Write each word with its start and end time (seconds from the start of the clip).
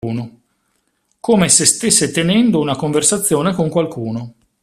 Come 1.19 1.49
se 1.49 1.63
stesse 1.63 2.09
tenendo 2.09 2.59
una 2.59 2.75
conversazione 2.75 3.53
con 3.53 3.69
qualcuno. 3.69 4.33